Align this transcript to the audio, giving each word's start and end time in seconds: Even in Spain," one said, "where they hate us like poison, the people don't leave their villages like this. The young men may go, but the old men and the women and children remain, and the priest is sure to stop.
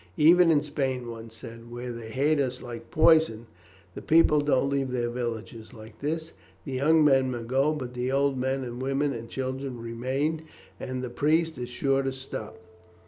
Even 0.17 0.49
in 0.49 0.63
Spain," 0.63 1.11
one 1.11 1.29
said, 1.29 1.69
"where 1.69 1.91
they 1.91 2.09
hate 2.09 2.39
us 2.39 2.59
like 2.63 2.89
poison, 2.89 3.45
the 3.93 4.01
people 4.01 4.39
don't 4.41 4.67
leave 4.67 4.89
their 4.89 5.11
villages 5.11 5.75
like 5.75 5.99
this. 5.99 6.33
The 6.65 6.71
young 6.71 7.05
men 7.05 7.29
may 7.29 7.43
go, 7.43 7.71
but 7.73 7.93
the 7.93 8.11
old 8.11 8.35
men 8.35 8.63
and 8.63 8.81
the 8.81 8.83
women 8.83 9.13
and 9.13 9.29
children 9.29 9.79
remain, 9.79 10.45
and 10.79 11.03
the 11.03 11.11
priest 11.11 11.59
is 11.59 11.69
sure 11.69 12.01
to 12.01 12.13
stop. 12.13 12.57